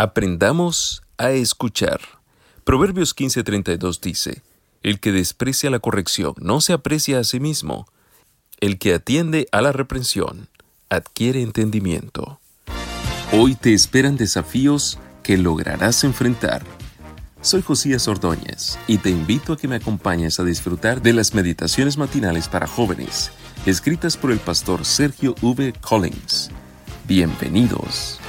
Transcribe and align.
Aprendamos 0.00 1.02
a 1.16 1.32
escuchar. 1.32 2.00
Proverbios 2.62 3.16
15:32 3.16 4.00
dice, 4.00 4.42
El 4.84 5.00
que 5.00 5.10
desprecia 5.10 5.70
la 5.70 5.80
corrección 5.80 6.34
no 6.38 6.60
se 6.60 6.72
aprecia 6.72 7.18
a 7.18 7.24
sí 7.24 7.40
mismo. 7.40 7.84
El 8.60 8.78
que 8.78 8.94
atiende 8.94 9.48
a 9.50 9.60
la 9.60 9.72
reprensión 9.72 10.50
adquiere 10.88 11.42
entendimiento. 11.42 12.38
Hoy 13.32 13.56
te 13.56 13.74
esperan 13.74 14.16
desafíos 14.16 15.00
que 15.24 15.36
lograrás 15.36 16.04
enfrentar. 16.04 16.62
Soy 17.40 17.62
Josías 17.62 18.06
Ordóñez 18.06 18.78
y 18.86 18.98
te 18.98 19.10
invito 19.10 19.52
a 19.52 19.56
que 19.56 19.66
me 19.66 19.74
acompañes 19.74 20.38
a 20.38 20.44
disfrutar 20.44 21.02
de 21.02 21.12
las 21.12 21.34
meditaciones 21.34 21.98
matinales 21.98 22.46
para 22.46 22.68
jóvenes, 22.68 23.32
escritas 23.66 24.16
por 24.16 24.30
el 24.30 24.38
pastor 24.38 24.84
Sergio 24.84 25.34
V. 25.42 25.72
Collins. 25.80 26.52
Bienvenidos. 27.08 28.20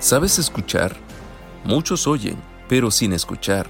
¿Sabes 0.00 0.38
escuchar? 0.38 0.94
Muchos 1.64 2.06
oyen, 2.06 2.36
pero 2.68 2.92
sin 2.92 3.12
escuchar. 3.12 3.66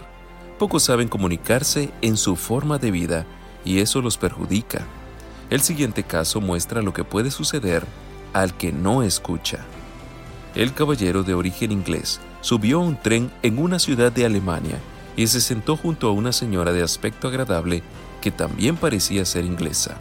Pocos 0.58 0.82
saben 0.82 1.08
comunicarse 1.08 1.90
en 2.02 2.18
su 2.18 2.36
forma 2.36 2.76
de 2.76 2.90
vida 2.90 3.26
y 3.64 3.78
eso 3.78 4.02
los 4.02 4.18
perjudica. 4.18 4.86
El 5.48 5.62
siguiente 5.62 6.02
caso 6.02 6.42
muestra 6.42 6.82
lo 6.82 6.92
que 6.92 7.02
puede 7.02 7.30
suceder 7.30 7.86
al 8.34 8.54
que 8.58 8.72
no 8.72 9.02
escucha. 9.02 9.64
El 10.54 10.74
caballero 10.74 11.22
de 11.22 11.32
origen 11.32 11.72
inglés 11.72 12.20
subió 12.42 12.80
a 12.80 12.84
un 12.84 13.00
tren 13.00 13.30
en 13.42 13.58
una 13.58 13.78
ciudad 13.78 14.12
de 14.12 14.26
Alemania 14.26 14.78
y 15.16 15.26
se 15.28 15.40
sentó 15.40 15.78
junto 15.78 16.08
a 16.08 16.12
una 16.12 16.32
señora 16.32 16.72
de 16.72 16.82
aspecto 16.82 17.28
agradable 17.28 17.82
que 18.20 18.30
también 18.30 18.76
parecía 18.76 19.24
ser 19.24 19.46
inglesa. 19.46 19.96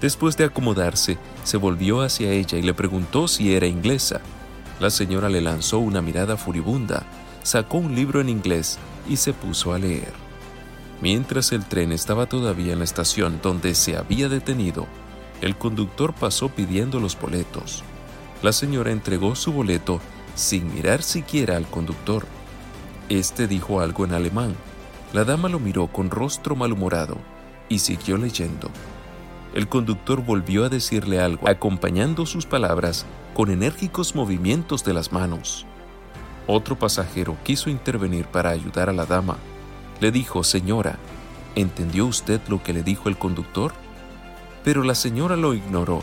Después 0.00 0.38
de 0.38 0.44
acomodarse, 0.44 1.18
se 1.44 1.58
volvió 1.58 2.00
hacia 2.00 2.30
ella 2.30 2.56
y 2.56 2.62
le 2.62 2.72
preguntó 2.72 3.28
si 3.28 3.52
era 3.52 3.66
inglesa. 3.66 4.22
La 4.80 4.88
señora 4.88 5.28
le 5.28 5.42
lanzó 5.42 5.78
una 5.78 6.00
mirada 6.00 6.38
furibunda, 6.38 7.04
sacó 7.42 7.78
un 7.78 7.94
libro 7.94 8.20
en 8.20 8.30
inglés 8.30 8.78
y 9.08 9.16
se 9.16 9.34
puso 9.34 9.74
a 9.74 9.78
leer. 9.78 10.12
Mientras 11.02 11.52
el 11.52 11.64
tren 11.66 11.92
estaba 11.92 12.26
todavía 12.26 12.72
en 12.72 12.78
la 12.78 12.84
estación 12.84 13.40
donde 13.42 13.74
se 13.74 13.96
había 13.96 14.28
detenido, 14.30 14.86
el 15.42 15.56
conductor 15.56 16.14
pasó 16.14 16.48
pidiendo 16.48 16.98
los 16.98 17.18
boletos. 17.18 17.84
La 18.42 18.52
señora 18.52 18.90
entregó 18.90 19.36
su 19.36 19.52
boleto 19.52 20.00
sin 20.34 20.72
mirar 20.74 21.02
siquiera 21.02 21.56
al 21.56 21.66
conductor. 21.66 22.26
Este 23.10 23.46
dijo 23.46 23.80
algo 23.80 24.04
en 24.06 24.14
alemán. 24.14 24.54
La 25.12 25.24
dama 25.24 25.48
lo 25.48 25.58
miró 25.58 25.88
con 25.88 26.10
rostro 26.10 26.56
malhumorado 26.56 27.18
y 27.68 27.80
siguió 27.80 28.16
leyendo. 28.16 28.70
El 29.54 29.68
conductor 29.68 30.24
volvió 30.24 30.64
a 30.64 30.68
decirle 30.68 31.20
algo, 31.20 31.48
acompañando 31.48 32.24
sus 32.24 32.46
palabras 32.46 33.04
con 33.34 33.50
enérgicos 33.50 34.14
movimientos 34.14 34.84
de 34.84 34.94
las 34.94 35.12
manos. 35.12 35.66
Otro 36.46 36.78
pasajero 36.78 37.36
quiso 37.42 37.68
intervenir 37.68 38.26
para 38.26 38.50
ayudar 38.50 38.88
a 38.88 38.92
la 38.92 39.06
dama. 39.06 39.38
Le 40.00 40.12
dijo, 40.12 40.44
Señora, 40.44 40.98
¿entendió 41.56 42.06
usted 42.06 42.40
lo 42.48 42.62
que 42.62 42.72
le 42.72 42.82
dijo 42.82 43.08
el 43.08 43.18
conductor? 43.18 43.72
Pero 44.62 44.84
la 44.84 44.94
señora 44.94 45.36
lo 45.36 45.54
ignoró. 45.54 46.02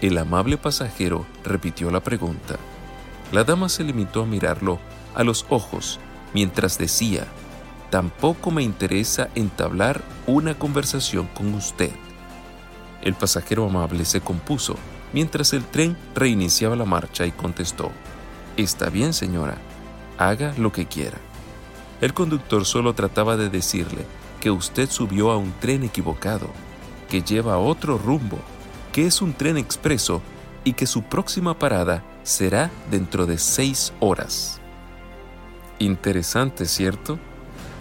El 0.00 0.16
amable 0.16 0.56
pasajero 0.56 1.26
repitió 1.44 1.90
la 1.90 2.00
pregunta. 2.00 2.56
La 3.32 3.44
dama 3.44 3.68
se 3.68 3.84
limitó 3.84 4.22
a 4.22 4.26
mirarlo 4.26 4.78
a 5.14 5.22
los 5.22 5.44
ojos 5.48 6.00
mientras 6.32 6.78
decía, 6.78 7.26
tampoco 7.90 8.50
me 8.50 8.62
interesa 8.62 9.28
entablar 9.34 10.02
una 10.26 10.58
conversación 10.58 11.28
con 11.34 11.54
usted. 11.54 11.92
El 13.04 13.14
pasajero 13.14 13.66
amable 13.66 14.04
se 14.06 14.22
compuso 14.22 14.76
mientras 15.12 15.52
el 15.52 15.64
tren 15.64 15.96
reiniciaba 16.14 16.74
la 16.74 16.86
marcha 16.86 17.26
y 17.26 17.30
contestó, 17.30 17.92
Está 18.56 18.88
bien 18.88 19.12
señora, 19.12 19.58
haga 20.18 20.54
lo 20.56 20.72
que 20.72 20.86
quiera. 20.86 21.18
El 22.00 22.14
conductor 22.14 22.64
solo 22.64 22.94
trataba 22.94 23.36
de 23.36 23.50
decirle 23.50 24.06
que 24.40 24.50
usted 24.50 24.90
subió 24.90 25.30
a 25.30 25.36
un 25.36 25.52
tren 25.60 25.84
equivocado, 25.84 26.48
que 27.08 27.22
lleva 27.22 27.58
otro 27.58 27.98
rumbo, 27.98 28.38
que 28.92 29.06
es 29.06 29.22
un 29.22 29.34
tren 29.34 29.58
expreso 29.58 30.22
y 30.64 30.72
que 30.72 30.86
su 30.86 31.02
próxima 31.02 31.58
parada 31.58 32.02
será 32.22 32.70
dentro 32.90 33.26
de 33.26 33.38
seis 33.38 33.92
horas. 34.00 34.60
Interesante, 35.78 36.66
¿cierto? 36.66 37.18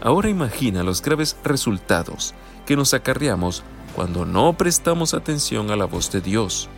Ahora 0.01 0.29
imagina 0.29 0.83
los 0.83 1.01
graves 1.01 1.37
resultados 1.43 2.33
que 2.65 2.75
nos 2.75 2.93
acarreamos 2.93 3.63
cuando 3.95 4.25
no 4.25 4.53
prestamos 4.53 5.13
atención 5.13 5.71
a 5.71 5.75
la 5.75 5.85
voz 5.85 6.11
de 6.11 6.21
Dios 6.21 6.69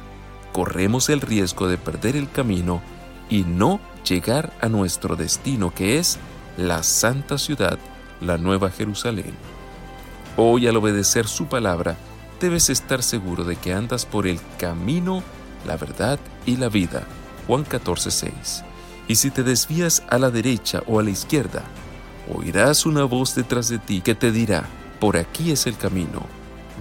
corremos 0.56 1.10
el 1.10 1.20
riesgo 1.20 1.68
de 1.68 1.78
perder 1.78 2.16
el 2.16 2.32
camino 2.32 2.82
y 3.30 3.44
no 3.44 3.82
llegar 4.08 4.54
a 4.62 4.70
nuestro 4.70 5.18
destino, 5.18 5.74
que 5.74 5.98
es 5.98 6.18
la 6.56 6.82
santa 6.82 7.38
ciudad, 7.38 7.78
la 8.22 8.38
Nueva 8.38 8.70
Jerusalén. 8.70 9.34
Hoy 10.38 10.66
al 10.68 10.78
obedecer 10.78 11.28
su 11.28 11.48
palabra, 11.48 11.98
debes 12.40 12.70
estar 12.70 13.04
seguro 13.04 13.44
de 13.44 13.58
que 13.58 13.74
andas 13.74 14.06
por 14.06 14.28
el 14.28 14.40
camino, 14.58 15.24
la 15.68 15.76
verdad 15.76 16.20
y 16.46 16.56
la 16.56 16.70
vida. 16.70 17.04
Juan 17.48 17.66
14:6. 17.66 18.64
Y 19.10 19.16
si 19.16 19.32
te 19.32 19.44
desvías 19.44 20.04
a 20.10 20.18
la 20.18 20.32
derecha 20.32 20.84
o 20.88 21.02
a 21.02 21.04
la 21.04 21.10
izquierda, 21.10 21.64
oirás 22.34 22.86
una 22.86 23.04
voz 23.04 23.36
detrás 23.36 23.68
de 23.68 23.78
ti 23.78 24.00
que 24.00 24.16
te 24.16 24.32
dirá, 24.32 24.64
por 25.02 25.18
aquí 25.18 25.52
es 25.52 25.68
el 25.68 25.76
camino, 25.76 26.26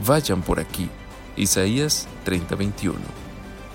vayan 0.07 0.43
por 0.43 0.61
aquí. 0.61 0.89
Isaías 1.37 2.07
30:21 2.25 2.95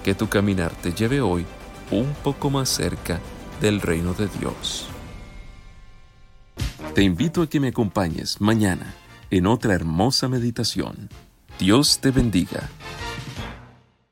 que 0.03 0.15
tu 0.15 0.27
caminar 0.29 0.71
te 0.81 0.93
lleve 0.93 1.21
hoy 1.21 1.45
un 1.91 2.13
poco 2.23 2.49
más 2.49 2.69
cerca 2.69 3.19
del 3.61 3.81
reino 3.81 4.13
de 4.13 4.27
Dios. 4.27 4.87
Te 6.93 7.03
invito 7.03 7.41
a 7.41 7.47
que 7.47 7.59
me 7.59 7.69
acompañes 7.69 8.41
mañana 8.41 8.93
en 9.29 9.47
otra 9.47 9.73
hermosa 9.73 10.27
meditación. 10.27 11.09
Dios 11.59 11.99
te 11.99 12.11
bendiga. 12.11 12.69